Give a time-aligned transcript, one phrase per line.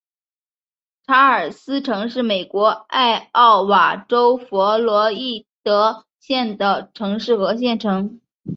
[1.05, 8.19] 查尔斯城是美国艾奥瓦州弗洛伊德县的城市和县城。